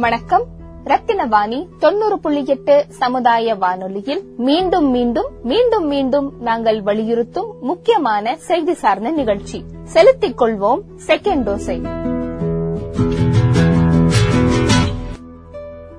வணக்கம். 0.00 0.44
ரத்தினவாணி 0.84 1.66
தொண்ணூறு 1.78 2.18
புள்ளி 2.18 2.46
எட்டு 2.46 2.84
சமுதாய 2.88 3.54
வானொலியில் 3.54 4.24
மீண்டும் 4.36 4.90
மீண்டும் 4.90 5.30
மீண்டும் 5.42 5.86
மீண்டும் 5.86 6.32
நாங்கள் 6.40 6.82
வலியுறுத்தும் 6.82 7.54
முக்கியமான 7.60 8.36
செய்தி 8.36 8.74
சார்ந்த 8.74 9.10
நிகழ்ச்சி. 9.10 9.64
செலுத்திக் 9.84 10.40
கொள்வோம். 10.40 10.80
செகண்ட் 11.06 11.46
டோஸை. 11.48 11.78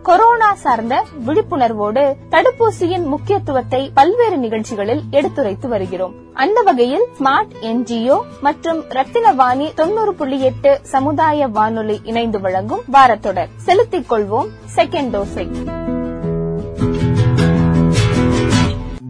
கொரோனா 0.07 0.53
சார்ந்த 0.53 1.05
விழிப்புணர்வோடு 1.25 2.15
தடுப்பூசியின் 2.29 3.03
முக்கியத்துவத்தை 3.03 3.91
பல்வேறு 3.93 4.37
நிகழ்ச்சிகளில் 4.37 5.01
எடுத்துரைத்து 5.11 5.67
வருகிறோம். 5.67 6.13
அந்த 6.33 6.61
வகையில் 6.61 7.05
ஸ்மார்ட் 7.19 7.51
என்ஜிஓ 7.61 8.21
மற்றும் 8.41 8.81
ரத்தினவாணி 8.81 9.73
தொண்ணூறு 9.73 10.13
புள்ளி 10.13 10.41
எட்டு 10.41 10.79
சமுதாய 10.83 11.47
வானொலி 11.47 11.99
இணைந்து 12.03 12.39
வழங்கும் 12.39 12.81
வாரத்தொடர். 12.93 13.49
செலுத்திக் 13.55 14.11
கொள்வோம். 14.11 14.47
செகண்ட் 14.75 15.15
டோஸை. 15.15 15.47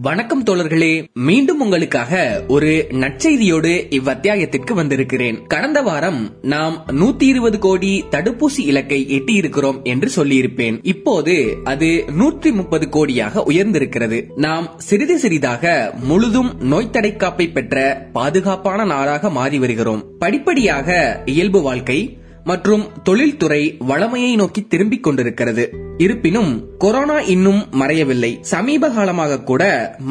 வணக்கம் 0.02 0.44
தோழர்களே 0.44 1.06
மீண்டும் 1.14 1.60
உங்களுக்காக 1.60 2.44
ஒரு 2.48 2.86
நற்செய்தியோடு 2.90 3.70
இவ்வத்தியாயத்திற்கு 3.90 4.74
வந்திருக்கிறேன். 4.74 5.46
கடந்த 5.46 5.82
வாரம் 5.82 6.30
நாம் 6.42 6.84
நூத்தி 6.88 7.22
இருபது 7.22 7.58
கோடி 7.58 8.04
தடுப்பூசி 8.10 8.56
இலக்கை 8.56 9.06
எட்டியிருக்கிறோம் 9.10 9.82
என்று 9.82 10.24
சொல்லியிருப்பேன். 10.24 10.78
இப்போது 10.82 11.56
அது 11.64 12.04
நூற்றி 12.12 12.52
முப்பது 12.52 12.88
கோடியாக 12.88 13.42
உயர்ந்திருக்கிறது. 13.46 14.24
நாம் 14.36 14.74
சிறிது 14.76 15.18
சிறிதாக 15.18 15.94
முழுதும் 16.02 16.52
நோய் 16.60 16.90
தடைக்காப்பை 16.92 17.52
பெற்ற 17.52 18.08
பாதுகாப்பான 18.12 18.84
நாடாக 18.84 19.30
மாறி 19.30 19.58
வருகிறோம். 19.58 20.04
படிப்படியாக 20.18 21.20
இயல்பு 21.24 21.62
வாழ்க்கை 21.62 22.18
மற்றும் 22.48 22.84
தொழில்துறை 23.02 23.62
வளமையை 23.78 24.32
நோக்கி 24.36 24.60
திரும்பிக் 24.66 25.02
கொண்டிருக்கிறது. 25.02 25.64
இருப்பினும் 25.96 26.52
கொரோனா 26.78 27.20
இன்னும் 27.20 27.60
மறையவில்லை. 27.72 28.32
சமீப 28.40 28.90
காலமாக 28.90 29.42
கூட 29.42 29.62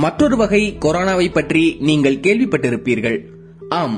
மற்றொரு 0.04 0.38
வகை 0.38 0.78
கொரோனாவை 0.86 1.32
பற்றி 1.32 1.78
நீங்கள் 1.80 2.24
கேள்விப்பட்டிருப்பீர்கள். 2.28 3.18
ஆம் 3.70 3.98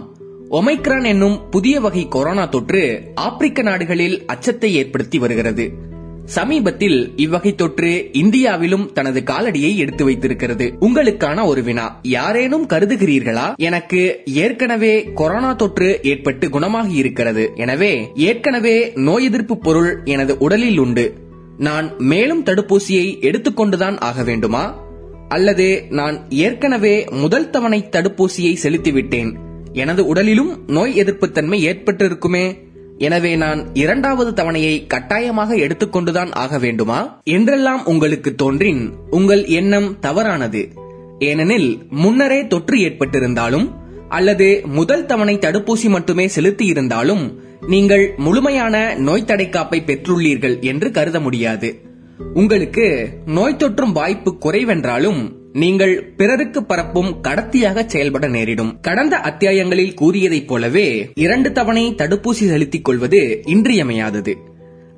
ஒமைக்ரான் 0.51 1.05
என்னும் 1.05 1.49
புதிய 1.49 1.79
வகை 1.79 2.07
கொரோனா 2.07 2.45
தொற்று 2.45 3.11
ஆப்பிரிக்க 3.15 3.61
நாடுகளில் 3.61 4.25
அச்சத்தை 4.25 4.75
ஏற்படுத்தி 4.75 5.19
வருகிறது. 5.19 5.87
சமீபத்தில் 6.29 7.13
இவ்வகை 7.15 7.55
தொற்று 7.55 8.09
இந்தியாவிலும் 8.11 8.91
தனது 8.93 9.23
காலடியை 9.25 9.75
எடுத்து 9.75 10.03
வைத்திருக்கிறது. 10.03 10.73
உங்களுக்கான 10.79 11.45
ஒரு 11.45 11.63
வினா. 11.63 11.99
யாரேனும் 12.01 12.67
கருதுகிறீர்களா? 12.67 13.55
எனக்கு 13.55 14.21
ஏற்கனவே 14.25 15.09
கொரோனா 15.15 15.53
தொற்று 15.53 15.99
ஏற்பட்டு 16.03 16.49
குணமாகி 16.49 16.95
இருக்கிறது. 16.95 17.51
எனவே 17.55 18.11
ஏற்கனவே 18.15 18.91
நோய் 18.95 19.23
எதிர்ப்பு 19.23 19.57
பொருள் 19.57 20.01
எனது 20.05 20.37
உடலில் 20.37 20.77
உண்டு. 20.77 21.13
நான் 21.57 21.95
மேலும் 21.97 22.43
தடுப்பூசியை 22.43 23.17
எடுத்துக்கொண்டுதான் 23.21 23.99
ஆக 23.99 24.23
வேண்டுமா? 24.23 24.83
அல்லது 25.29 25.85
நான் 25.89 26.25
ஏற்கனவே 26.29 27.05
முதல் 27.11 27.49
தவணை 27.49 27.87
தடுப்பூசியை 27.91 28.55
செலுத்திவிட்டேன். 28.63 29.35
எனது 29.73 30.05
உடலிலும் 30.07 30.57
நோய் 30.67 31.03
எதிர்ப்புத்தன்மை 31.03 31.59
ஏற்பட்டிருக்குமே. 31.59 32.67
எனவே 32.99 33.35
நான் 33.35 33.67
இரண்டாவது 33.73 34.43
தவணையை 34.43 34.87
கட்டாயமாக 34.87 35.55
எடுத்துக்கொண்டுதான் 35.55 36.31
ஆக 36.31 36.57
வேண்டுமா? 36.57 37.21
என்றெல்லாம் 37.23 37.85
உங்களுக்கு 37.85 38.35
தோன்றின் 38.35 38.93
உங்கள் 39.09 39.45
எண்ணம் 39.45 39.99
தவறானது. 39.99 40.73
ஏனெனில் 41.19 41.85
முன்னரே 41.89 42.47
தொற்று 42.47 42.77
ஏற்பட்டிருந்தாலும் 42.77 43.71
அல்லது 44.09 44.61
முதல் 44.65 45.05
தவணை 45.05 45.37
தடுப்பூசி 45.37 45.89
மட்டுமே 45.89 46.27
செலுத்தி 46.27 46.65
இருந்தாலும் 46.65 47.39
நீங்கள் 47.67 48.13
முழுமையான 48.17 48.95
நோய் 48.95 49.27
தடைக்காப்பை 49.27 49.79
பெற்றுள்ளீர்கள் 49.85 50.61
என்று 50.61 50.91
கருத 50.91 51.19
முடியாது. 51.19 51.81
உங்களுக்கு 52.33 53.09
நோய் 53.25 53.59
தொற்றும் 53.59 53.91
வாய்ப்பு 53.91 54.37
குறைவென்றாலும் 54.41 55.38
நீங்கள் 55.53 56.13
பிறருக்கு 56.17 56.63
பரப்பும் 56.63 57.23
கடத்தியாக 57.23 57.85
செயல்பட 57.85 58.27
நேரிடும். 58.27 58.79
கடந்த 58.79 59.17
அத்தியாயங்களில் 59.17 59.93
கூறியதைப் 59.93 60.47
போலவே 60.47 61.09
இரண்டு 61.13 61.51
தவணை 61.51 61.93
தடுப்பூசி 61.97 62.31
செலுத்திக் 62.31 62.83
கொள்வது 62.83 63.41
இன்றியமையாதது. 63.45 64.35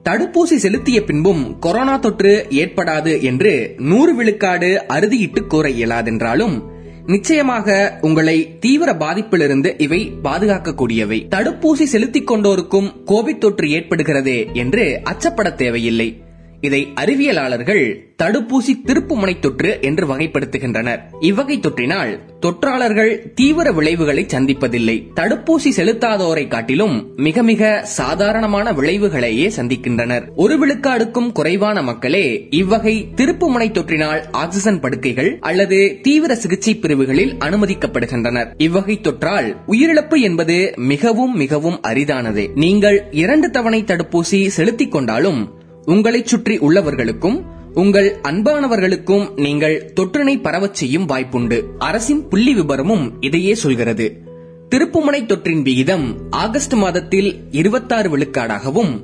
தடுப்பூசி 0.10 0.56
செலுத்திய 0.56 1.04
பின்பும் 1.04 1.60
கொரோனா 1.60 1.98
தொற்று 1.98 2.46
ஏற்படாது 2.50 3.22
என்று 3.22 3.76
நூறு 3.78 4.16
விழுக்காடு 4.16 4.86
அறுதியிட்டு 4.90 5.48
கூற 5.48 5.70
இயலாதென்றாலும் 5.70 6.62
நிச்சயமாக 7.06 7.98
உங்களை 8.02 8.58
தீவிர 8.60 8.94
பாதிப்பிலிருந்து 8.94 9.82
இவை 9.82 10.12
பாதுகாக்கக்கூடியவை. 10.24 11.28
தடுப்பூசி 11.30 11.84
செலுத்திக் 11.84 12.32
கொண்டோருக்கும் 12.32 12.94
கோவிட் 13.06 13.38
தொற்று 13.38 13.68
ஏற்படுகிறதே 13.68 14.54
என்று 14.54 15.02
அச்சப்பட 15.04 15.54
தேவையில்லை. 15.54 16.30
இதை 16.62 16.94
அறிவியலாளர்கள் 16.96 18.10
தடுப்பூசி 18.24 18.74
திருப்புமுனை 18.86 19.40
தொற்று 19.40 19.78
என்று 19.82 20.08
வகைப்படுத்துகின்றனர். 20.08 21.00
இவ்வகை 21.20 21.60
தொற்றினால் 21.60 22.20
தொற்றாளர்கள் 22.42 23.34
தீவிர 23.34 23.72
விளைவுகளை 23.72 24.26
சந்திப்பதில்லை. 24.26 25.12
தடுப்பூசி 25.16 25.70
செலுத்தாதோரை 25.76 26.48
காட்டிலும் 26.48 27.14
மிக 27.16 27.44
மிக 27.44 27.82
சாதாரணமான 27.84 28.72
விளைவுகளையே 28.72 29.52
சந்திக்கின்றனர். 29.56 30.28
ஒரு 30.36 30.68
விழுக்காடுக்கும் 30.68 31.32
குறைவான 31.32 31.82
மக்களே 31.82 32.48
இவ்வகை 32.50 33.08
திருப்புமுனை 33.16 33.72
தொற்றினால் 33.72 34.22
ஆக்சிஜன் 34.32 34.80
படுக்கைகள் 34.80 35.38
அல்லது 35.40 36.00
தீவிர 36.02 36.36
சிகிச்சை 36.36 36.76
பிரிவுகளில் 36.76 37.34
அனுமதிக்கப்படுகின்றனர். 37.34 38.54
இவ்வகை 38.58 39.00
தொற்றால் 39.02 39.56
உயிரிழப்பு 39.68 40.20
என்பது 40.20 40.74
மிகவும் 40.76 41.36
மிகவும் 41.36 41.82
அரிதானது. 41.82 42.50
நீங்கள் 42.56 43.04
இரண்டு 43.12 43.50
தவணை 43.50 43.84
தடுப்பூசி 43.84 44.48
செலுத்திக் 44.48 44.92
கொண்டாலும் 44.92 45.60
உங்களைச் 45.86 46.26
சுற்றி 46.26 46.60
உள்ளவர்களுக்கும் 46.60 47.44
உங்கள் 47.74 48.16
அன்பானவர்களுக்கும் 48.24 49.40
நீங்கள் 49.40 49.92
தொற்றினை 49.96 50.42
பரவச் 50.42 50.74
செய்யும் 50.74 51.08
வாய்ப்புண்டு. 51.08 51.62
அரசின் 51.78 52.28
புள்ளி 52.28 52.56
விபரமும் 52.56 53.12
இதையே 53.20 53.56
சொல்கிறது. 53.56 54.22
திருப்புமுனை 54.70 55.26
தொற்றின் 55.26 55.62
விகிதம் 55.62 56.18
ஆகஸ்ட் 56.30 56.74
மாதத்தில் 56.74 57.44
இருபத்தாறு 57.52 58.18
விழுக்காடாகவும் 58.18 59.04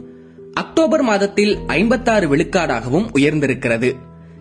அக்டோபர் 0.53 1.01
மாதத்தில் 1.01 1.57
ஐம்பத்தாறு 1.67 2.35
விழுக்காடாகவும் 2.35 3.09
உயர்ந்திருக்கிறது. 3.13 3.95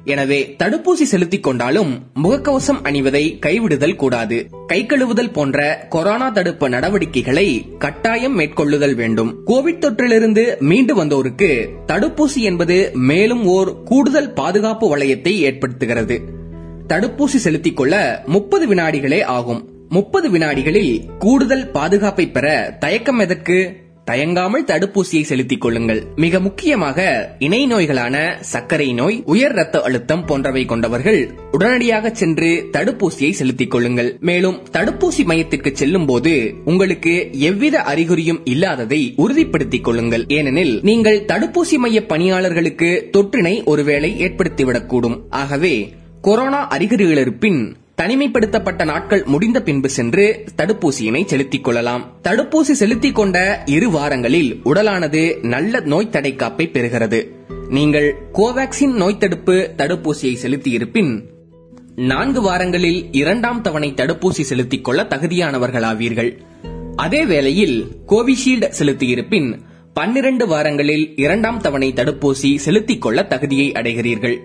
எனவே 0.06 0.56
தடுப்பூசி 0.59 1.03
செலுத்திக் 1.03 1.43
கொண்டாலும் 1.43 2.03
முகக்கவசம் 2.22 2.83
அணிவதை 2.83 3.39
கைவிடுதல் 3.39 3.97
கூடாது. 3.97 4.49
கை 4.67 4.87
கழுவுதல் 4.87 5.33
போன்ற 5.33 5.87
கொரோனா 5.91 6.28
தடுப்பு 6.28 6.69
நடவடிக்கைகளை 6.69 7.69
கட்டாயம் 7.78 8.34
மேற்கொள்ளுதல் 8.34 8.95
வேண்டும். 8.95 9.47
கோவிட் 9.47 9.81
தொற்றிலிருந்து 9.81 10.59
மீண்டு 10.59 11.05
வந்தோருக்கு 11.05 11.69
தடுப்பூசி 11.87 12.37
என்பது 12.37 12.91
மேலும் 12.95 13.47
ஓர் 13.47 13.83
கூடுதல் 13.83 14.33
பாதுகாப்பு 14.33 14.97
வளையத்தை 14.97 15.43
ஏற்படுத்துகிறது. 15.49 16.21
தடுப்பூசி 16.89 17.37
செலுத்திக் 17.37 17.77
கொள்ள 17.77 18.22
முப்பது 18.27 18.66
வினாடிகளே 18.66 19.22
ஆகும். 19.22 19.69
முப்பது 19.89 20.31
வினாடிகளில் 20.31 21.00
கூடுதல் 21.19 21.71
பாதுகாப்பை 21.71 22.28
பெற 22.28 22.77
தயக்கம் 22.81 23.19
எதற்கு? 23.19 23.84
தயங்காமல் 24.06 24.65
தடுப்பூசியை 24.65 25.22
செலுத்திக் 25.22 25.61
கொள்ளுங்கள். 25.61 26.03
மிக 26.17 26.41
முக்கியமாக 26.41 26.99
இணை 27.39 27.67
நோய்களான 27.67 28.17
சர்க்கரை 28.41 28.93
நோய் 28.93 29.22
உயர் 29.27 29.53
ரத்த 29.53 29.83
அழுத்தம் 29.83 30.25
போன்றவை 30.25 30.65
கொண்டவர்கள் 30.65 31.21
உடனடியாக 31.53 32.11
சென்று 32.11 32.69
தடுப்பூசியை 32.72 33.31
செலுத்திக் 33.31 33.71
கொள்ளுங்கள். 33.71 34.16
மேலும் 34.21 34.59
தடுப்பூசி 34.72 35.25
மையத்திற்கு 35.25 35.77
செல்லும் 35.77 36.06
போது 36.06 36.55
உங்களுக்கு 36.65 37.15
எவ்வித 37.33 37.78
அறிகுறியும் 37.81 38.41
இல்லாததை 38.45 39.15
உறுதிப்படுத்திக் 39.16 39.84
கொள்ளுங்கள். 39.84 40.25
ஏனெனில் 40.28 40.81
நீங்கள் 40.83 41.21
தடுப்பூசி 41.21 41.77
மைய 41.77 42.06
பணியாளர்களுக்கு 42.06 43.11
தொற்றினை 43.12 43.65
ஒருவேளை 43.65 44.12
ஏற்படுத்திவிடக்கூடும். 44.19 45.19
ஆகவே 45.31 45.95
கொரோனா 46.21 46.69
அறிகுறிகளிருப்பின் 46.69 47.61
தனிமைப்படுத்தப்பட்ட 48.03 48.84
நாட்கள் 48.84 49.23
முடிந்த 49.25 49.62
பின்பு 49.62 49.89
சென்று 49.89 50.45
தடுப்பூசியினை 50.57 51.25
செலுத்திக் 51.25 51.65
கொள்ளலாம். 51.65 52.17
தடுப்பூசி 52.25 52.73
செலுத்திக் 52.73 53.15
கொண்ட 53.15 53.63
இரு 53.66 53.91
வாரங்களில் 53.91 54.60
உடலானது 54.65 55.43
நல்ல 55.43 55.81
நோய் 55.81 56.09
தடைக்காப்பை 56.13 56.71
பெறுகிறது. 56.71 57.27
நீங்கள் 57.69 58.15
கோவேக்சின் 58.34 58.93
நோய் 58.93 59.19
தடுப்பு 59.19 59.75
தடுப்பூசியை 59.77 60.37
செலுத்தியிருப்பின் 60.43 61.22
நான்கு 61.97 62.41
வாரங்களில் 62.41 63.09
இரண்டாம் 63.13 63.63
தவணை 63.63 63.93
தடுப்பூசி 63.97 64.41
செலுத்திக் 64.41 64.84
கொள்ள 64.84 65.03
தகுதியானவர்களாவீர்கள். 65.03 66.37
அதே 66.97 67.25
வேளையில் 67.25 67.87
கோவிஷீல்டு 68.09 68.71
செலுத்தியிருப்பின் 68.78 69.59
பன்னிரண்டு 69.95 70.47
வாரங்களில் 70.47 71.16
இரண்டாம் 71.16 71.60
தவணை 71.60 71.93
தடுப்பூசி 71.93 72.57
செலுத்திக் 72.57 73.01
கொள்ள 73.01 73.25
தகுதியை 73.25 73.72
அடைகிறீர்கள். 73.72 74.37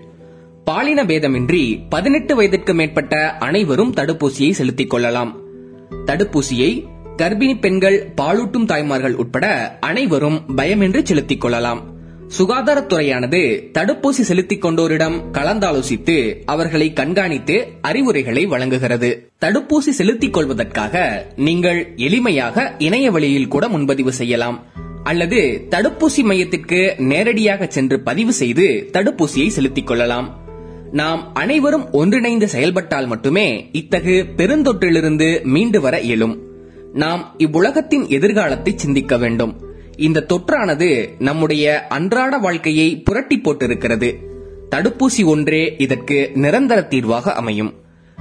பாலின 0.64 1.04
பேதமின்றி 1.04 1.80
பதினெட்டு 1.88 2.36
வயதிற்கு 2.36 2.74
மேற்பட்ட 2.74 3.36
அனைவரும் 3.38 3.94
தடுப்பூசியை 3.94 4.50
செலுத்திக் 4.50 4.90
கொள்ளலாம். 4.90 5.40
தடுப்பூசியை 6.06 6.84
கர்ப்பிணி 7.16 7.60
பெண்கள் 7.60 8.12
பாலூட்டும் 8.20 8.64
தாய்மார்கள் 8.64 9.14
உட்பட 9.14 9.76
அனைவரும் 9.80 10.44
பயமின்றி 10.56 11.02
செலுத்திக் 11.02 11.40
கொள்ளலாம். 11.40 11.90
சுகாதாரத்துறையானது 12.38 13.70
தடுப்பூசி 13.74 14.22
செலுத்திக் 14.28 14.66
கொண்டோரிடம் 14.66 15.22
கலந்தாலோசித்து 15.32 16.42
அவர்களை 16.44 16.92
கண்காணித்து 16.92 17.66
அறிவுரைகளை 17.80 18.46
வழங்குகிறது. 18.46 19.30
தடுப்பூசி 19.40 19.90
செலுத்திக் 19.90 20.32
கொள்வதற்காக 20.32 21.26
நீங்கள் 21.36 21.92
எளிமையாக 21.96 22.70
இணைய 22.78 23.10
வழியில் 23.10 23.48
கூட 23.48 23.68
முன்பதிவு 23.68 24.12
செய்யலாம். 24.12 24.64
அல்லது 25.04 25.66
தடுப்பூசி 25.70 26.22
மையத்திற்கு 26.22 26.94
நேரடியாக 26.98 27.66
சென்று 27.66 28.00
பதிவு 28.00 28.32
செய்து 28.32 28.90
தடுப்பூசியை 28.92 29.48
செலுத்திக் 29.48 29.86
கொள்ளலாம். 29.86 30.40
நாம் 30.92 31.34
அனைவரும் 31.34 31.90
ஒன்றிணைந்து 31.90 32.48
செயல்பட்டால் 32.48 33.06
மட்டுமே 33.06 33.68
இத்தகு 33.72 34.24
பெருந்தொற்றிலிருந்து 34.36 35.42
மீண்டு 35.42 35.80
வர 35.80 36.00
இயலும். 36.00 36.42
நாம் 36.92 37.34
இவ்வுலகத்தின் 37.38 38.08
எதிர்காலத்தை 38.08 38.72
சிந்திக்க 38.76 39.16
வேண்டும். 39.16 39.60
இந்த 39.96 40.26
தொற்றானது 40.28 41.08
நம்முடைய 41.18 41.86
அன்றாட 41.86 42.38
வாழ்க்கையை 42.38 43.00
புரட்டி 43.00 43.40
போட்டிருக்கிறது. 43.44 44.14
தடுப்பூசி 44.70 45.24
ஒன்றே 45.24 45.74
இதற்கு 45.78 46.30
நிரந்தர 46.34 46.82
தீர்வாக 46.82 47.32
அமையும். 47.32 47.74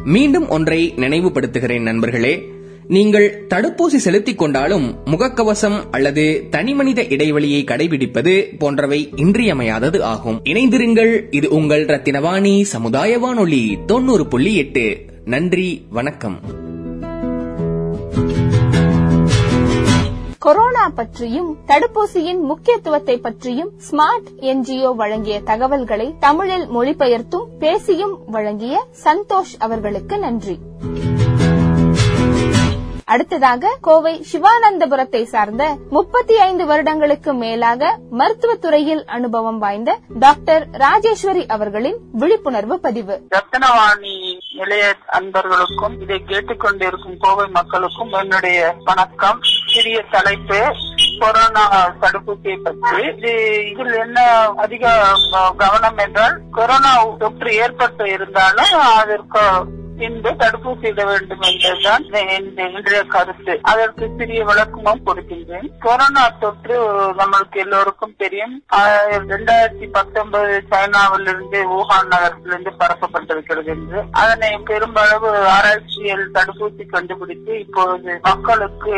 மீண்டும் 0.03 0.49
ஒன்றை 0.49 0.93
நினைவுபடுத்துகிறேன் 0.95 1.81
நண்பர்களே. 1.81 2.47
நீங்கள் 2.91 3.45
தடுப்பூசி 3.49 3.95
செலுத்திக் 3.95 4.37
கொண்டாலும் 4.37 4.95
முகக்கவசம் 5.05 5.83
அல்லது 5.91 6.47
தனிமனித 6.49 7.03
இடைவெளியை 7.03 7.63
கடைபிடிப்பது 7.63 8.57
போன்றவை 8.57 9.09
இன்றியமையாதது 9.15 10.03
ஆகும். 10.03 10.41
இணைந்திருங்கள் 10.43 11.23
இது 11.31 11.49
உங்கள் 11.49 11.85
ரத்தினவாணி 11.85 12.61
சமுதாய 12.61 13.19
வானொலி 13.19 13.77
தொண்ணூறு 13.85 14.27
புள்ளி 14.27 14.55
எட்டு. 14.55 15.05
நன்றி 15.25 15.85
வணக்கம். 15.89 16.39
கொரோனா 20.39 20.89
பற்றியும் 20.89 21.57
தடுப்பூசியின் 21.67 22.39
முக்கியத்துவத்தை 22.39 23.17
பற்றியும் 23.17 23.71
ஸ்மார்ட் 23.91 24.27
என்ஜிஓ 24.39 24.95
வழங்கிய 24.95 25.39
தகவல்களை 25.39 26.13
தமிழில் 26.19 26.67
மொழிபெயர்த்தும் 26.69 27.45
பேசியும் 27.59 28.19
வழங்கிய 28.27 28.85
சந்தோஷ் 29.03 29.59
அவர்களுக்கு 29.59 30.19
நன்றி. 30.19 30.59
அடுத்ததாக 33.11 33.71
கோவை 33.81 34.13
சிவானந்தபுரத்தை 34.31 35.21
சார்ந்த 35.23 35.63
முப்பத்தி 35.89 36.35
ஐந்து 36.37 36.65
வருடங்களுக்கு 36.65 37.31
மேலாக 37.33 37.91
மருத்துவத்துறையில் 38.19 39.03
அனுபவம் 39.15 39.57
வாய்ந்த 39.57 39.91
டாக்டர் 40.19 40.63
ராஜேஸ்வரி 40.83 41.43
அவர்களின் 41.55 41.97
விழிப்புணர்வு 42.13 42.79
பதிவு. 42.79 43.15
ரத்னவாணி 43.35 44.15
நிலைய 44.59 44.85
அன்பர்களுக்கும் 45.17 45.97
இதை 46.01 46.19
கேட்டுக்கொண்டிருக்கும் 46.27 47.17
கோவை 47.19 47.47
மக்களுக்கும் 47.47 48.13
என்னுடைய 48.21 48.59
வணக்கம். 48.83 49.41
சிறிய 49.73 49.97
தலைப்பு 50.11 50.61
கொரோனா 51.19 51.65
தடுப்பூசியை 52.01 52.57
பற்றி. 52.63 53.03
இது 53.09 53.33
இதில் 53.71 53.93
என்ன 54.05 54.19
அதிக 54.63 54.93
கவனம் 55.57 55.97
என்றால் 55.97 56.37
கொரோனா 56.51 56.93
தொற்று 57.19 57.51
ஏற்பட்டு 57.55 58.07
இருந்தாலும் 58.11 58.73
அதற்கு 59.01 59.43
பின்பு 60.01 60.31
தடுப்பூசி 60.31 60.85
இட 60.85 61.05
வேண்டும் 61.05 61.41
என்பதுதான் 61.41 62.03
இந்த 62.03 62.61
இன்றைய 62.67 63.03
கருத்து. 63.03 63.59
அதற்கு 63.61 64.09
சிறிய 64.17 64.45
விளக்கமும் 64.45 65.05
கொடுக்கின்றேன். 65.05 65.67
கொரோனா 65.79 66.23
தொற்று 66.39 66.77
நம்மளுக்கு 67.11 67.55
எல்லோருக்கும் 67.55 68.15
தெரியும். 68.17 68.63
இரண்டாயிரத்தி 69.11 69.87
பத்தொன்பது 69.91 70.63
சைனாவிலிருந்து 70.71 71.59
ஊகான் 71.77 72.07
நகரத்திலிருந்து 72.07 72.71
பரப்பப்பட்டிருக்கிறது 72.79 73.67
என்று. 73.75 74.03
அதனை 74.11 74.49
பெரும்பளவு 74.57 75.29
ஆராய்ச்சியில் 75.55 76.31
தடுப்பூசி 76.33 76.85
கண்டுபிடித்து 76.89 77.59
இப்பொழுது 77.59 78.19
மக்களுக்கு 78.21 78.95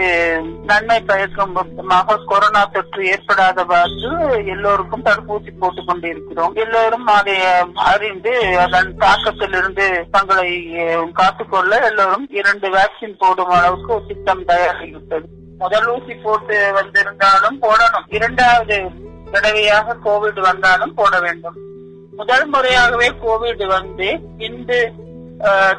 நன்மை 0.66 1.02
பயக்கும் 1.02 1.54
விதமாக 1.54 2.20
கொரோனா 2.26 2.64
தொற்று 2.66 3.04
ஏற்படாதவாறு 3.12 4.46
எல்லோருக்கும் 4.48 5.06
தடுப்பூசி 5.06 5.52
போட்டுக் 5.60 5.88
கொண்டிருக்கிறோம். 5.88 6.56
எல்லோரும் 6.56 7.06
அதை 7.06 7.38
அறிந்து 7.76 8.60
அதன் 8.60 8.96
தாக்கத்திலிருந்து 8.98 9.88
தங்களை 10.12 10.52
அஹ், 10.94 11.12
காத்துக்கொள்ள 11.12 11.80
எல்லோரும் 11.86 12.28
இரண்டு 12.32 12.70
வேக்சின் 12.70 13.16
போடும் 13.18 13.50
அளவுக்கு 13.50 14.02
திட்டம் 14.08 14.48
தயாராகிவிட்டது 14.48 15.28
முதல் 15.60 15.88
ஊசி 15.88 16.16
போட்டு 16.16 16.74
வந்திருந்தாலும் 16.74 17.62
போடணும். 17.62 18.08
இரண்டாவது 18.10 18.78
தடவையாக 19.32 19.96
கோவிட் 20.06 20.40
வந்தாலும் 20.40 20.94
போட 20.94 21.20
வேண்டும். 21.20 21.58
முதல் 22.12 22.48
முறையாகவே 22.48 23.10
கோவிட் 23.22 23.68
வந்து 23.68 24.08
இந்து 24.38 24.80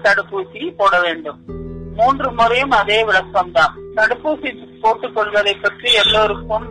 தடுப்பூசி 0.05 0.75
போட 0.77 1.01
வேண்டும். 1.01 1.39
மூன்று 1.97 2.33
முறையும் 2.33 2.71
அதே 2.71 3.05
விளக்கம்தான். 3.05 3.75
தடுப்பூசி 3.97 4.49
போட்டுக் 4.85 5.15
கொள்வதை 5.17 5.55
பற்றி 5.65 5.91
எல்லோருக்கும் 6.01 6.67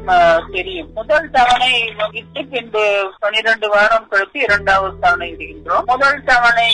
தெரியும். 0.56 0.90
முதல் 0.98 1.30
தவணை 1.36 1.72
இட்டு 2.20 2.42
பின்பு 2.52 2.84
பனிரெண்டு 3.24 3.68
வாரம் 3.74 4.08
கழித்து 4.12 4.40
இரண்டாவது 4.48 4.96
தவணை 5.06 5.30
இடுகின்றோம். 5.34 5.86
முதல் 5.92 6.20
தவணை 6.30 6.70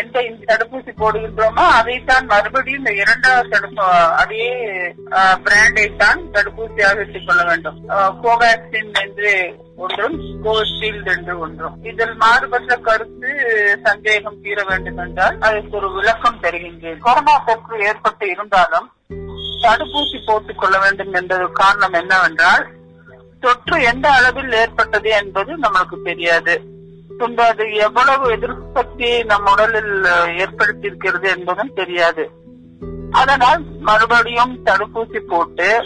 எந்த 0.00 0.22
தடுப்பூசி 0.50 0.92
போடுகின்றோமோ 1.00 1.64
அதைத்தான் 1.78 2.26
மறுபடியும் 2.32 2.80
இந்த 2.82 2.92
இரண்டாவது 3.02 3.48
தடுப்பு 3.54 3.84
அதே 4.22 4.46
பிராண்டை 5.44 5.86
தான் 6.02 6.22
தடுப்பூசியாக 6.34 7.00
எடுத்துக் 7.02 7.26
கொள்ள 7.28 7.42
வேண்டும். 7.50 7.78
கோவேக்சின் 8.24 8.92
என்று 9.04 9.32
ஒன்றும் 9.84 10.16
கோவிஷீல்டு 10.44 11.10
என்று 11.16 11.34
ஒன்றும். 11.44 11.76
இதில் 11.90 12.14
மாறுபட்ட 12.22 12.76
கருத்து 12.88 13.30
சந்தேகம் 13.84 14.40
தீர 14.44 14.58
வேண்டும் 14.68 15.00
என்றால் 15.04 15.38
அதற்கு 15.48 15.74
ஒரு 15.80 15.90
விளக்கம் 15.96 16.42
தருகின்றேன். 16.44 17.00
கொரோனா 17.06 17.36
தொற்று 17.48 17.78
ஏற்பட்டு 17.88 18.26
இருந்தாலும் 18.34 18.88
தடுப்பூசி 19.66 20.18
போட்டுக் 20.26 20.58
கொள்ள 20.58 20.78
வேண்டும் 20.78 21.12
என்ற 21.12 21.48
காரணம் 21.52 21.92
என்னவென்றால் 21.92 22.66
தொற்று 23.40 23.82
எந்த 23.82 24.08
அளவில் 24.10 24.52
ஏற்பட்டது 24.52 25.10
என்பது 25.10 25.58
நம்மளுக்கு 25.58 26.02
தெரியாது. 26.04 26.60
பின்பு 27.18 27.42
அது 27.42 27.72
எவ்வளவு 27.72 28.36
எதிர்ப்பத்தியை 28.36 29.24
நம் 29.24 29.46
உடலில் 29.46 30.02
ஏற்படுத்தியிருக்கிறது 30.42 31.36
என்பதும் 31.36 31.74
தெரியாது. 31.74 32.30
அதனால் 33.10 33.62
மறுபடியும் 33.80 34.64
தடுப்பூசி 34.64 35.18
போட்டு 35.18 35.82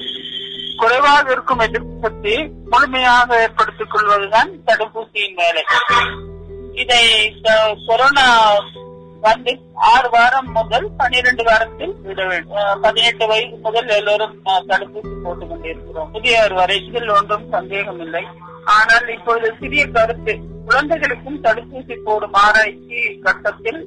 குறைவாக 0.76 1.32
இருக்கும் 1.32 1.58
எதிர்ப்பு 1.58 1.98
சக்தி 2.02 2.34
முழுமையாக 2.70 3.40
ஏற்படுத்திக் 3.40 3.90
கொள்வதுதான் 3.90 4.50
தடுப்பூசியின் 4.66 5.34
வேலை. 5.34 5.64
இதை 6.72 7.04
கொரோனா 7.86 8.26
வந்து 9.20 9.52
ஆறு 9.92 10.08
வாரம் 10.10 10.50
முதல் 10.58 10.86
பன்னிரண்டு 10.96 11.44
வாரத்தில் 11.44 11.94
விட 12.02 12.20
வேண்டும். 12.26 12.80
பதினெட்டு 12.82 13.26
வயது 13.26 13.56
முதல் 13.66 13.90
எல்லோரும் 13.98 14.36
தடுப்பூசி 14.46 15.12
போட்டுக் 15.24 15.50
கொண்டிருக்கிறோம். 15.50 16.10
முதியவர் 16.12 16.54
வரை 16.60 16.76
இதில் 16.86 17.12
ஒன்றும் 17.18 17.46
சந்தேகம் 17.50 18.00
இல்லை 18.00 18.24
ஆனால் 18.76 19.08
இப்பொழுது 19.16 19.50
சிறிய 19.60 19.84
கருத்து 19.86 20.34
குழந்தைகளுக்கும் 20.66 21.42
தடுப்பூசி 21.44 21.96
போடும் 22.04 22.38
ஆராய்ச்சி 22.44 23.00
கட்டத்தில் 23.26 23.80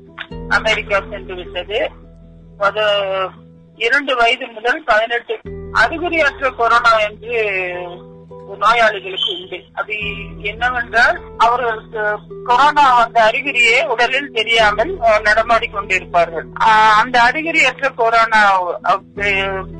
அமெரிக்கா 0.49 0.97
சென்று 1.09 1.35
விட்டது. 1.35 1.79
அது 2.57 2.85
இரண்டு 3.75 4.15
வயது 4.15 4.47
முதல் 4.47 4.81
பதினெட்டு 4.89 5.35
அறிகுறியற்ற 5.81 6.49
கொரோனா 6.55 6.91
என்று 7.07 7.37
நோயாளிகளுக்கு 8.61 9.31
உண்டு. 9.33 9.57
அது 9.73 9.93
என்னவென்றால் 10.41 11.17
அவர்களுக்கு 11.37 12.01
கொரோனா 12.43 12.85
அந்த 13.03 13.31
அறிகுறியே 13.31 13.85
உடலில் 13.85 14.31
தெரியாமல் 14.31 14.91
நடமாடி 15.21 15.67
கொண்டிருப்பார்கள் 15.69 16.47
அந்த 16.95 17.21
அறிகுறியற்ற 17.21 17.93
கொரோனா 17.95 18.41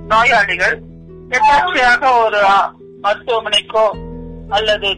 நோயாளிகள் 0.07 0.75
எதாச்சியாக 1.29 2.03
ஒரு 2.23 2.41
மருத்துவமனைக்கோ 3.01 3.85
அல்லது 4.49 4.89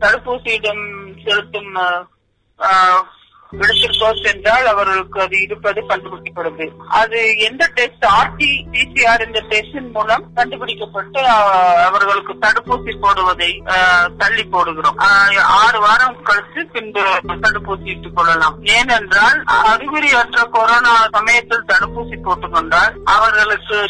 தடுப்பூசியிடம் 0.00 0.84
செலுத்தும் 1.24 1.72
அஹ், 3.52 3.68
அஹ், 4.44 4.66
அவர்களுக்கு 4.66 5.20
அது 5.20 5.42
இருப்பது 5.42 5.80
கண்டுபிடிக்கப்படுது. 5.86 6.70
அது 6.88 7.38
எந்த 7.38 7.70
டெஸ்ட் 7.74 8.04
ஆர்டி 8.04 8.66
பிசிஆர் 8.72 9.26
இந்த 9.26 9.42
டெஸ்டின் 9.48 9.92
மூலம் 9.92 10.32
கண்டுபிடிக்கப்பட்டு 10.34 11.26
அவர்களுக்கு 11.84 12.34
தடுப்பூசி 12.34 12.98
போடுவதை 13.00 13.62
தள்ளி 14.18 14.44
போடுகிறோம். 14.44 14.98
ஆறு 15.40 15.80
வாரம் 15.80 16.22
கழித்து 16.22 16.66
பின்பு 16.66 17.00
தடுப்பூசி 17.26 17.86
இட்டுக் 17.86 18.16
கொள்ளலாம். 18.16 18.64
ஏனென்றால் 18.64 19.44
அறிகுறியற்ற 19.66 20.48
கொரோனா 20.50 21.08
சமயத்தில் 21.12 21.64
தடுப்பூசி 21.66 22.22
போட்டுக் 22.22 22.52
கொண்டால் 22.52 22.94
அவர்களுக்கு 23.04 23.88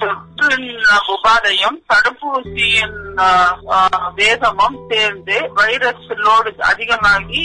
தொற்றின் 0.00 0.82
உபாதையும் 1.14 1.78
தடுப்பூசியின் 1.88 2.98
வேகமும் 4.14 4.78
சேர்ந்து 4.88 5.50
வைரஸ் 5.54 6.08
லோடு 6.08 6.60
அதிகமாகி 6.60 7.44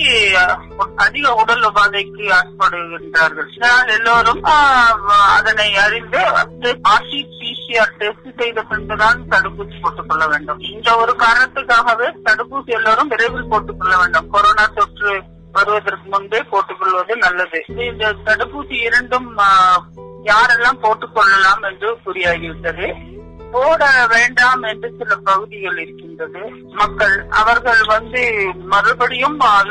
அதிக 0.95 1.33
உடல் 1.33 1.61
உபாதைக்கு 1.61 2.25
ஆட்படுகின்றார்கள். 2.39 3.49
இதனால் 3.55 3.87
எல்லோரும் 3.87 4.43
அதனை 5.37 5.75
அறிந்து 5.77 6.19
ஆர்டிபிசிஆர் 6.93 7.95
டெஸ்ட் 7.97 8.37
செய்த 8.37 8.61
பின்புதான் 8.61 9.21
தடுப்பூசி 9.29 9.75
போட்டுக் 9.81 10.09
கொள்ள 10.09 10.27
வேண்டும். 10.27 10.59
இந்த 10.59 10.95
ஒரு 10.95 11.15
காரணத்துக்காகவே 11.19 12.07
தடுப்பூசி 12.25 12.65
எல்லோரும் 12.65 13.07
விரைவில் 13.07 13.49
போட்டுக் 13.49 13.79
கொள்ள 13.79 13.97
வேண்டும். 13.97 14.29
கொரோனா 14.29 14.65
தொற்று 14.75 15.21
வருவதற்கு 15.51 16.09
முன்பே 16.09 16.39
போட்டுக்கொள்வது 16.43 17.15
நல்லது. 17.15 17.65
இந்த 17.67 18.13
தடுப்பூசி 18.25 18.75
இரண்டும் 18.81 19.37
யாரெல்லாம் 20.23 20.79
போட்டுக் 20.81 21.15
கொள்ளலாம் 21.15 21.63
என்று 21.63 21.97
புரியாகிவிட்டது 22.05 22.87
போட 23.51 23.83
வேண்டாம் 24.07 24.61
என்று 24.63 24.93
சில 24.97 25.15
பகுதிகள் 25.23 25.77
இருக்கின்றது. 25.77 26.41
மக்கள் 26.71 27.25
அவர்கள் 27.31 27.81
வந்து 27.85 28.21
மறுபடியும் 28.65 29.39
ஆஹ், 29.41 29.67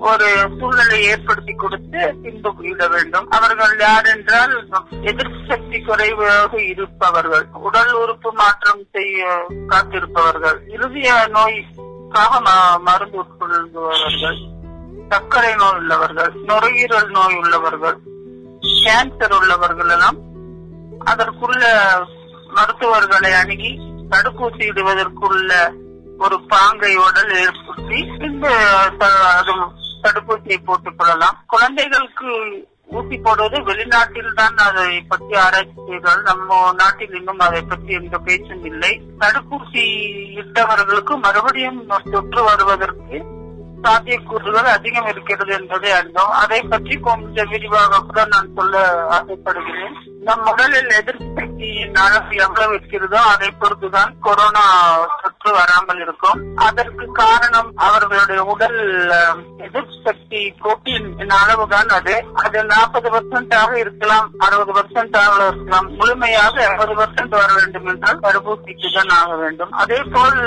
ஒரு 0.00 0.26
சூழ்நிலை 0.58 1.02
ஏற்படுத்தி 1.04 1.54
கொடுத்து 1.54 2.00
பின்பு 2.22 2.50
இட 2.64 2.86
வேண்டும். 2.86 3.30
அவர்கள் 3.30 3.78
யார் 3.78 4.06
என்றால் 4.06 4.54
எதிர்ப்பு 5.02 5.40
சக்தி 5.48 5.80
குறைவாக 5.80 6.62
இருப்பவர்கள் 6.62 7.46
உடல் 7.60 7.92
உறுப்பு 7.94 8.32
மாற்றம் 8.32 8.84
செய்ய 8.92 9.24
காத்திருப்பவர்கள் 9.68 10.58
இறுதிய 10.68 11.08
நோய்க்காக 11.28 12.32
மருந்து 12.80 13.18
உட்கொள்பவர்கள் 13.18 14.38
சர்க்கரை 15.10 15.54
நோய் 15.54 15.76
உள்ளவர்கள் 15.76 16.32
நுரையீரல் 16.44 17.10
நோய் 17.10 17.36
உள்ளவர்கள் 17.36 17.98
கேன்சர் 18.84 19.34
உள்ளவர்கள் 19.40 19.88
எல்லாம் 19.88 20.18
அதற்குள்ள 21.04 21.62
மருத்துவர்களை 22.48 23.32
அணுகி 23.32 23.70
தடுப்பூசி 24.10 24.62
இடுவதற்குள்ள 24.70 25.52
ஒரு 26.18 26.36
பாங்கை 26.48 26.96
உடல் 26.96 27.32
ஏற்படுத்தி 27.34 27.98
பின்பு 28.18 28.48
அது 28.48 29.54
தடுப்பூசியை 30.02 30.58
போட்டுக் 30.64 30.98
கொள்ளலாம். 30.98 31.44
குழந்தைகளுக்கு 31.46 32.30
ஊசி 32.86 33.16
போடுவது 33.18 33.62
வெளிநாட்டில் 33.62 34.34
தான் 34.34 34.56
அதை 34.56 35.00
பற்றி 35.08 35.34
ஆராய்ச்சி 35.34 35.80
செய்தால் 35.86 36.22
நம்ம 36.22 36.72
நாட்டில் 36.72 37.14
இன்னும் 37.14 37.38
அதை 37.38 37.62
பற்றி 37.62 37.92
எந்த 37.92 38.18
பேச்சும் 38.18 38.64
இல்லை. 38.64 38.92
தடுப்பூசி 39.18 39.84
இட்டவர்களுக்கு 40.40 41.16
மறுபடியும் 41.20 41.80
தொற்று 42.10 42.42
வருவதற்கு 42.42 43.16
சாத்தியக்கூறுகள் 43.82 44.68
அதிகம் 44.76 45.06
இருக்கிறது 45.06 45.52
என்பதை 45.52 45.90
அறிந்தோம். 45.90 46.30
அதை 46.30 46.62
பற்றி 46.62 46.96
கொஞ்சம் 46.96 47.48
விரிவாக 47.48 48.00
கூட 48.00 48.24
நான் 48.24 48.48
சொல்ல 48.56 49.06
ஆசைப்படுகிறேன். 49.06 49.96
நம் 50.20 50.46
உடலில் 50.46 50.88
எதிர்ப்பு 50.88 51.26
சக்தியின் 51.36 51.94
அளவு 51.94 52.36
எவ்வளவு 52.36 52.74
இருக்கிறதோ 52.74 53.20
அதை 53.20 53.54
பொறுத்துதான் 53.60 54.14
கொரோனா 54.20 54.64
தொற்று 55.48 55.60
வராமல் 55.60 56.00
இருக்கும். 56.04 56.40
அதற்கு 56.66 57.04
காரணம் 57.12 57.70
அவர்களுடைய 57.86 58.40
உடல் 58.52 58.80
எதிர்ப்பு 59.66 59.96
சக்தி 60.06 60.40
புரோட்டீன் 60.60 61.08
அளவுதான் 61.42 61.90
அது. 61.98 62.14
அது 62.42 62.58
நாற்பது 62.72 63.08
ஆக 63.62 63.70
இருக்கலாம் 63.78 64.26
அறுபது 64.38 64.72
ஆக 65.22 65.46
இருக்கலாம். 65.46 65.88
முழுமையாக 65.98 66.54
எண்பது 66.68 66.94
பர்சன்ட் 67.00 67.36
வர 67.40 67.50
வேண்டும் 67.58 67.88
என்றால் 67.92 68.22
தடுப்பூசிக்கு 68.26 68.90
தான் 68.96 69.14
ஆக 69.20 69.34
வேண்டும். 69.42 69.72
அதே 69.82 70.00
போல் 70.14 70.38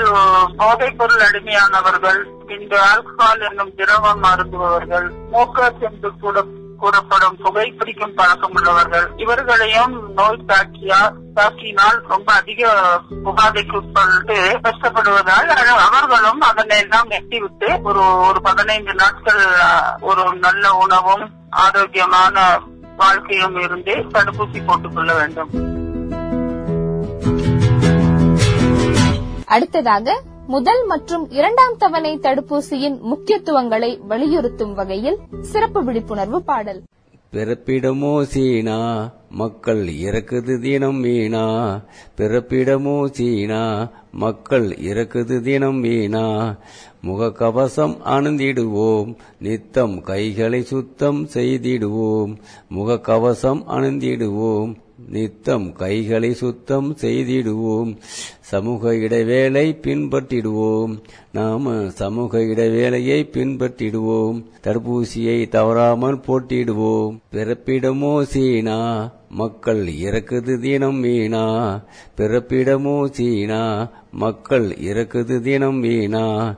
போதைப் 0.56 0.98
பொருள் 0.98 1.26
அடிமையானவர்கள் 1.28 2.20
இந்த 2.58 2.74
ஆல்கஹால் 2.90 3.46
என்னும் 3.48 3.74
திரவம் 3.74 4.26
அருந்துபவர்கள் 4.32 5.08
மோக்கஸ் 5.32 5.84
என்று 5.90 6.10
கூட 6.24 6.44
கூறப்படும் 6.78 7.36
புகைப்பிடிக்கும் 7.42 8.16
பழக்கம் 8.20 8.54
உள்ளவர்கள் 8.54 9.06
இவர்களையும் 9.16 9.92
நோய் 10.14 10.46
தாக்கியா 10.46 11.02
தாக்கினால் 11.34 12.00
ரொம்ப 12.08 12.32
அதிக 12.32 12.70
புகாதைக்கு 13.24 13.76
உட்பட்டு 13.76 14.58
கஷ்டப்படுவதால் 14.62 15.46
அவர்களும் 15.88 16.40
அதனை 16.40 16.78
எல்லாம் 16.78 17.08
எட்டிவிட்டு 17.08 17.82
ஒரு 17.82 18.16
ஒரு 18.16 18.42
பதினைந்து 18.42 18.94
நாட்கள் 18.94 19.42
ஒரு 20.00 20.36
நல்ல 20.36 20.74
உணவும் 20.74 21.30
ஆரோக்கியமான 21.50 22.60
வாழ்க்கையும் 22.96 23.58
இருந்து 23.60 23.92
தடுப்பூசி 23.92 24.64
போட்டுக் 24.66 24.94
கொள்ள 24.94 25.14
வேண்டும். 25.14 25.70
அடுத்ததாக 29.46 30.22
முதல் 30.46 30.86
மற்றும் 30.86 31.30
இரண்டாம் 31.30 31.76
தவணை 31.78 32.18
தடுப்பூசியின் 32.22 33.00
முக்கியத்துவங்களை 33.00 34.00
வலியுறுத்தும் 34.08 34.74
வகையில் 34.74 35.18
சிறப்பு 35.40 35.84
விழிப்புணர்வு 35.84 36.42
பாடல். 36.42 36.82
பிறப்பிடமோ 37.32 38.22
சீனா? 38.22 39.08
மக்கள் 39.32 39.86
இறக்குது 39.86 40.58
தினம் 40.58 41.00
வீணா 41.00 41.80
பிறப்பிடமோ 42.16 43.06
சீனா 43.10 43.90
மக்கள் 44.12 44.68
இறக்குது 44.68 45.40
தினம் 45.40 45.80
வீணா. 45.80 46.56
முகக்கவசம் 47.06 47.96
அணிந்திடுவோம் 48.06 49.16
நித்தம் 49.38 50.02
கைகளை 50.02 50.62
சுத்தம் 50.62 51.28
செய்திடுவோம். 51.34 52.36
முகக்கவசம் 52.76 53.62
அணிந்திடுவோம் 53.68 54.74
நித்தம் 55.10 55.72
கைகளை 55.72 56.34
சுத்தம் 56.34 56.96
செய்திடுவோம். 57.00 57.96
சமூக 58.42 58.96
இடைவேளை 58.96 59.78
பின்பற்றிடுவோம். 59.82 60.98
நாம 61.32 61.90
சமூக 61.90 62.38
இடைவேளையை 62.38 63.28
பின்பற்றிடுவோம். 63.32 64.44
தடுப்பூசியை 64.62 65.48
தவறாமல் 65.48 66.18
போட்டிடுவோம். 66.18 67.18
பிறப்பிடமோ 67.32 68.22
சீனா 68.22 69.10
மக்கள் 69.30 69.86
இறக்குது 69.86 70.58
தினம் 70.58 71.00
வீணா. 71.00 71.80
பிறப்பிடமோ 72.16 73.10
சீனா 73.10 73.90
மக்கள் 74.10 74.68
இறக்குது 74.68 75.40
தினம் 75.40 75.80
வீணா. 75.80 76.56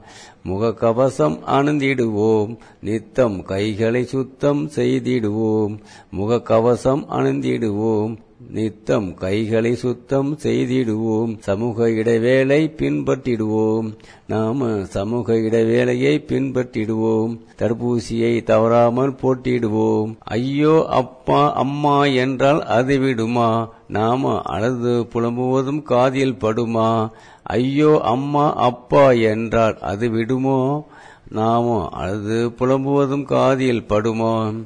முகக்கவசம் 0.49 1.39
அணிந்திடுவோம். 1.47 2.57
நித்தம் 2.81 3.43
கைகளை 3.43 4.05
சுத்தம் 4.05 4.71
செய்திடுவோம். 4.75 5.79
முகக்கவசம் 6.19 7.05
அணிந்திடுவோம். 7.11 8.17
நித்தம் 8.51 9.15
கைகளை 9.15 9.75
சுத்தம் 9.75 10.39
செய்திடுவோம். 10.43 11.37
சமூக 11.39 11.91
இடைவேளை 11.91 12.75
பின்பற்றிடுவோம். 12.77 13.95
நாம 14.29 14.85
சமூக 14.85 15.35
இடைவேளையை 15.35 16.25
பின்பற்றிடுவோம். 16.29 17.39
தடுப்பூசியை 17.59 18.43
தவறாமல் 18.43 19.15
போட்டிடுவோம். 19.23 20.15
ஐயோ 20.19 20.87
அப்பா 20.89 21.53
அம்மா 21.53 22.05
என்றால் 22.05 22.63
அது 22.63 22.99
விடுமா? 22.99 23.69
நாம 23.89 24.41
அழுது 24.43 25.07
புலம்புவதும் 25.15 25.83
காதில் 25.83 26.35
படுமா? 26.35 27.11
ஐயோ 27.43 28.01
அம்மா 28.05 28.55
அப்பா 28.55 29.11
என்றால் 29.11 29.79
அது 29.79 30.09
விடுமோ? 30.09 30.87
நாம 31.31 31.89
அழுது 31.91 32.49
புலம்புவதும் 32.59 33.25
காதில் 33.25 33.85
படுமோ? 33.89 34.65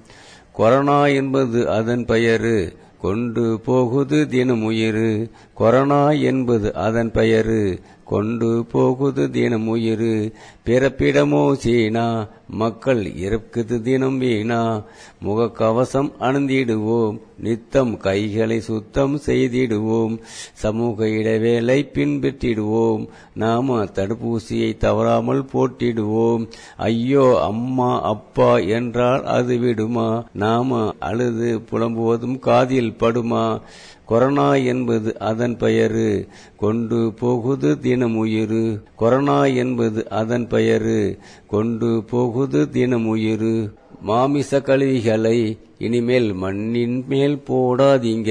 கொரோனா 0.52 1.06
என்பது 1.06 1.70
அதன் 1.70 2.04
பெயரு. 2.04 2.77
கொண்டு 3.00 3.60
போகுது 3.64 4.26
தினமுயிரு. 4.30 5.30
கொரோனா 5.54 6.10
என்பது 6.10 6.74
அதன் 6.74 7.10
பெயரு. 7.14 7.78
கொண்டு 8.04 8.66
போகுது 8.72 9.26
தினமுயிரு. 9.26 10.32
பிறப்பிடமோ 10.66 11.52
சீனா 11.52 12.28
மக்கள் 12.50 13.04
இறக்குது 13.04 13.80
தினம் 13.80 14.18
வீணா. 14.18 14.82
முகக்கவசம் 15.24 16.12
அணிந்திடுவோம். 16.20 17.20
நித்தம் 17.38 17.96
கைகளை 17.96 18.60
சுத்தம் 18.60 19.20
செய்திடுவோம். 19.26 20.18
சமூக 20.52 21.08
இடைவேளை 21.08 21.90
பின்பற்றிடுவோம். 21.94 23.06
நாம 23.34 23.84
தடுப்பூசியை 23.84 24.76
தவறாமல் 24.76 25.44
போட்டிடுவோம். 25.52 26.48
ஐயோ 26.76 27.40
அம்மா 27.42 28.02
அப்பா 28.02 28.58
என்றால் 28.58 29.24
அது 29.24 29.58
விடுமா? 29.58 30.24
நாம 30.32 30.94
அழுது 30.98 31.58
புலம்புவதும் 31.58 32.38
காதில் 32.38 32.96
படுமா? 32.98 33.60
கொரோனா 34.06 34.54
என்பது 34.54 35.18
அதன் 35.18 35.56
பெயரு. 35.56 36.26
கொண்டு 36.56 37.12
போகுது 37.18 37.78
தினமுயிரு. 37.82 38.80
கொரோனா 38.96 39.44
என்பது 39.44 40.08
அதன் 40.08 40.46
பெயரு. 40.46 41.18
கொண்டு 41.46 42.04
போகு 42.12 42.37
புகுது 42.38 42.68
தினமுயிரு. 42.72 43.70
மாமிச 44.00 44.60
கழிவுகளை 44.60 45.58
இனிமேல் 45.78 46.32
மண்ணின் 46.32 47.04
மேல் 47.08 47.42
போடாதீங்க. 47.48 48.30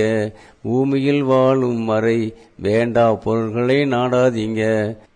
பூமியில் 0.63 1.23
வாழும் 1.23 1.85
வரை 1.85 2.33
வேண்டா 2.55 3.15
பொருள்களை 3.15 3.75
நாடாதீங்க. 3.83 4.61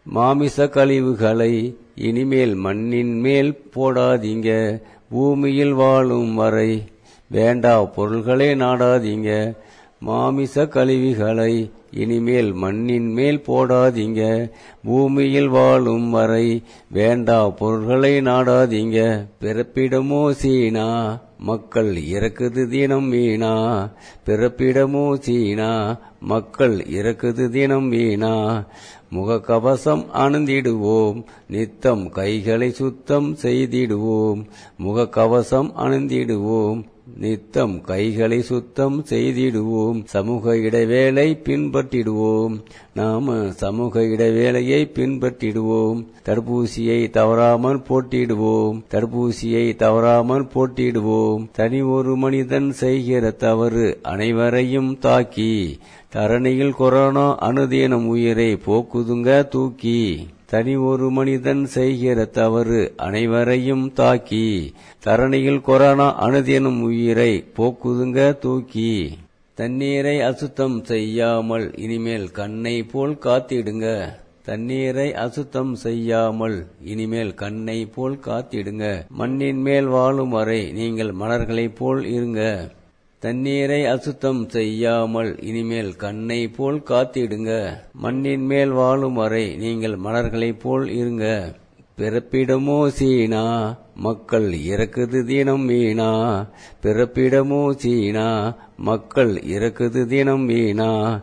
மாமிச 0.03 0.67
கழிவுகளை 0.67 1.75
இனிமேல் 1.95 2.55
மண்ணின் 2.55 3.19
மேல் 3.19 3.63
போடாதீங்க. 3.75 4.81
பூமியில் 5.10 5.74
வாழும் 5.74 6.33
வரை 6.33 6.83
வேண்டா 7.27 7.83
பொருள்களை 7.83 8.50
நாடாதீங்க. 8.51 9.55
மாமிச 10.00 10.67
கழிவுகளை 10.67 11.71
இனிமேல் 11.91 12.53
மண்ணின் 12.53 13.13
மேல் 13.13 13.43
போடாதீங்க. 13.48 14.51
பூமியில் 14.83 15.48
வாழும் 15.48 16.10
வரை 16.10 16.63
வேண்டா 16.88 17.50
பொருள்களை 17.50 18.17
நாடாதீங்க. 18.17 19.27
பிறப்பிடமோ 19.41 20.29
சீனா 20.29 21.19
மக்கள் 21.39 21.95
இறக்குது 21.95 22.67
தினம் 22.67 23.10
வீணா. 23.10 23.89
பிறப்பிடமோ 24.25 25.13
சீனா 25.13 26.00
மக்கள் 26.19 26.77
இறக்குது 26.77 27.50
தினம் 27.50 27.89
வீணா. 27.89 28.65
முகக்கவசம் 29.15 30.05
அணிந்திடுவோம் 30.13 31.24
நித்தம் 31.50 32.10
கைகளை 32.10 32.71
சுத்தம் 32.71 33.38
செய்திடுவோம். 33.41 34.45
முகக்கவசம் 34.83 35.71
அணிந்திடுவோம் 35.79 36.83
நித்தம் 37.18 37.82
கைகளை 37.82 38.41
சுத்தம் 38.41 39.06
செய்திடுவோம். 39.10 40.01
சமூக 40.06 40.58
இடைவேளை 40.58 41.41
பின்பற்றிடுவோம். 41.44 42.60
நாம 42.94 43.51
சமூக 43.51 44.01
இடைவேளையை 44.01 44.91
பின்பற்றிடுவோம். 44.94 46.06
தடுப்பூசியை 46.25 47.10
தவறாமல் 47.10 47.82
போட்டிடுவோம். 47.89 48.82
தடுப்பூசியை 48.91 49.75
தவறாமல் 49.75 50.46
போட்டிடுவோம். 50.46 51.48
தனி 51.51 51.82
ஒரு 51.82 52.15
மனிதன் 52.15 52.72
செய்கிற 52.72 53.32
தவறு 53.32 54.00
அனைவரையும் 54.01 54.98
தாக்கி 55.00 55.80
தரணியில் 56.15 56.75
கொரோனா 56.75 57.38
அனுதீனம் 57.41 58.08
உயிரை 58.08 58.53
போக்குதுங்க 58.53 59.48
தூக்கி. 59.48 60.27
தனி 60.51 60.75
ஒரு 60.75 61.10
மனிதன் 61.10 61.65
செய்கிற 61.65 62.25
தவறு 62.25 62.93
அனைவரையும் 62.98 63.93
தாக்கி 63.93 64.74
தரணியில் 65.05 65.62
கொரோனா 65.62 66.08
அணுதினும் 66.24 66.81
உயிரை 66.81 67.46
போக்குதுங்க 67.58 68.38
தூக்கி. 68.38 69.17
தண்ணீரை 69.53 70.22
அசுத்தம் 70.22 70.84
செய்யாமல் 70.84 71.77
இனிமேல் 71.77 72.31
கண்ணை 72.31 72.84
போல் 72.84 73.17
காத்திடுங்க. 73.24 74.10
தண்ணீரை 74.43 75.13
அசுத்தம் 75.13 75.75
செய்யாமல் 75.75 76.67
இனிமேல் 76.84 77.34
கண்ணை 77.34 77.86
போல் 77.86 78.20
காத்திடுங்க. 78.25 79.05
மண்ணின் 79.10 79.62
மேல் 79.62 79.86
வாழும் 79.86 80.29
வரை 80.29 80.72
நீங்கள் 80.72 81.12
மலர்களைப் 81.12 81.75
போல் 81.75 82.05
இருங்க. 82.05 82.70
தண்ணீரை 83.22 83.86
அசுத்தம் 83.86 84.50
செய்யாமல் 84.50 85.42
இனிமேல் 85.42 85.96
கண்ணை 85.96 86.48
போல் 86.48 86.80
காத்திடுங்க. 86.90 87.74
மண்ணின் 87.94 88.46
மேல் 88.46 88.70
வாழும் 88.70 89.13
வரை 89.13 89.56
நீங்கள் 89.56 89.98
மலர்களைப் 90.04 90.60
போல் 90.60 90.90
இருங்க. 90.90 91.25
பிறப்பிடமோ 91.98 92.88
சீனா 92.88 93.44
மக்கள் 93.96 94.50
இறக்குது 94.51 95.24
தினம் 95.25 95.66
வீணா. 95.66 96.10
பிறப்பிடமோ 96.82 97.72
சீனா 97.72 98.58
மக்கள் 98.78 99.34
இறக்குது 99.34 100.06
தினம் 100.06 100.46
வீணா. 100.46 101.22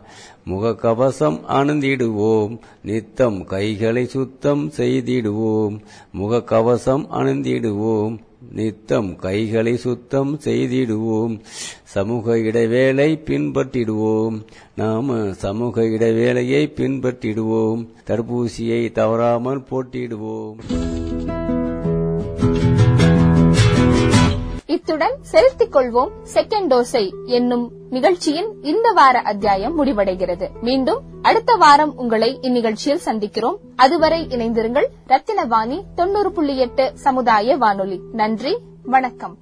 முகக்கவசம் 0.49 1.39
அணிந்திடுவோம் 1.49 2.57
நித்தம் 2.83 3.43
கைகளை 3.43 4.05
சுத்தம் 4.05 4.71
செய்திடுவோம். 4.77 5.79
முகக்கவசம் 6.19 7.05
அணிந்திடுவோம் 7.19 8.17
நித்தம் 8.51 9.15
கைகளை 9.15 9.77
சுத்தம் 9.77 10.39
செய்திடுவோம். 10.43 11.39
சமூக 11.83 12.39
இடைவேளை 12.39 13.21
பின்பற்றிடுவோம். 13.25 14.41
நாம 14.75 15.33
சமூக 15.33 15.83
இடைவேளையை 15.83 16.73
பின்பற்றிடுவோம். 16.75 17.87
தடுப்பூசியை 18.07 18.91
தவறாமல் 18.91 19.63
போட்டிடுவோம். 19.71 20.98
இத்துடன் 24.79 25.17
செலுத்திக் 25.21 25.75
கொள்வோம் 25.75 26.09
செகண்ட் 26.33 26.67
டோஸை 26.69 27.13
என்னும் 27.25 27.71
நிகழ்ச்சியின் 27.89 28.61
இந்த 28.61 28.91
வார 28.91 29.19
அத்தியாயம் 29.19 29.85
முடிவடைகிறது. 29.85 30.47
மீண்டும் 30.61 31.01
அடுத்த 31.21 31.55
வாரம் 31.55 31.97
உங்களை 31.97 32.39
இந்நிகழ்ச்சியில் 32.41 32.99
சந்திக்கிறோம். 33.05 33.57
அதுவரை 33.75 34.27
இணைந்திருங்கள் 34.27 34.85
ரத்தினவாணி 35.07 35.83
தொண்ணூறு 35.95 36.31
புள்ளி 36.31 36.57
எட்டு 36.57 36.91
சமுதாய 36.95 37.57
வானொலி. 37.57 37.99
நன்றி 38.11 38.57
வணக்கம். 38.83 39.37